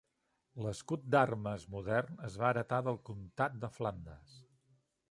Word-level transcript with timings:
L'escut 0.67 1.03
d'armes 1.15 1.67
modern 1.75 2.17
es 2.31 2.41
va 2.45 2.51
heretar 2.55 2.81
del 2.89 2.99
comtat 3.13 3.63
de 3.67 3.73
Flandes. 3.79 4.39